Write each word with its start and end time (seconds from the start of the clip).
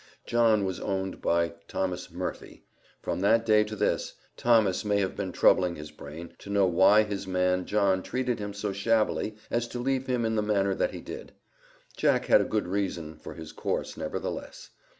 John 0.25 0.65
was 0.65 0.79
owned 0.79 1.21
by 1.21 1.53
Thomas 1.67 2.09
Murphy. 2.09 2.65
From 3.03 3.19
that 3.19 3.45
day 3.45 3.63
to 3.65 3.75
this, 3.75 4.15
Thomas 4.35 4.83
may 4.83 4.99
have 4.99 5.15
been 5.15 5.31
troubling 5.31 5.75
his 5.75 5.91
brain 5.91 6.33
to 6.39 6.49
know 6.49 6.65
why 6.65 7.03
his 7.03 7.27
man 7.27 7.65
John 7.65 8.01
treated 8.01 8.39
him 8.39 8.51
so 8.51 8.73
shabbily 8.73 9.35
as 9.51 9.67
to 9.67 9.77
leave 9.77 10.07
him 10.07 10.25
in 10.25 10.33
the 10.33 10.41
manner 10.41 10.73
that 10.73 10.95
he 10.95 11.01
did. 11.01 11.33
Jack 11.95 12.25
had 12.25 12.41
a 12.41 12.45
good 12.45 12.65
reason 12.65 13.15
for 13.15 13.35
his 13.35 13.51
course, 13.51 13.95
nevertheless. 13.95 14.71